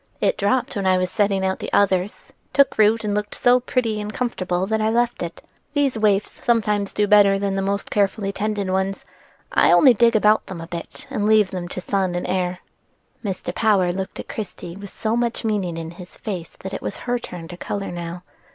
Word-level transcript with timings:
"It 0.19 0.35
dropped 0.35 0.75
when 0.75 0.87
I 0.87 0.97
was 0.97 1.11
setting 1.11 1.45
out 1.45 1.59
the 1.59 1.71
others, 1.71 2.33
took 2.53 2.79
root, 2.79 3.03
and 3.03 3.13
looked 3.13 3.35
so 3.35 3.59
pretty 3.59 4.01
and 4.01 4.11
comfortable 4.11 4.65
that 4.65 4.81
I 4.81 4.89
left 4.89 5.21
it. 5.21 5.43
These 5.75 5.95
waifs 5.95 6.43
sometimes 6.43 6.91
do 6.91 7.05
better 7.05 7.37
than 7.37 7.55
the 7.55 7.61
most 7.61 7.91
carefully 7.91 8.31
tended 8.31 8.71
ones: 8.71 9.05
I 9.51 9.71
only 9.71 9.93
dig 9.93 10.17
round 10.25 10.39
them 10.47 10.59
a 10.59 10.65
bit 10.65 11.05
and 11.11 11.27
leave 11.27 11.51
them 11.51 11.67
to 11.67 11.81
sun 11.81 12.15
and 12.15 12.25
air." 12.25 12.61
Mr. 13.23 13.53
Power 13.53 13.91
looked 13.91 14.19
at 14.19 14.27
Christie 14.27 14.75
with 14.75 14.89
so 14.89 15.15
much 15.15 15.45
meaning 15.45 15.77
in 15.77 15.91
his 15.91 16.17
face 16.17 16.57
that 16.61 16.73
it 16.73 16.81
was 16.81 16.97
her 17.05 17.19
turn 17.19 17.47
to 17.49 17.55
color 17.55 17.91
now. 17.91 18.23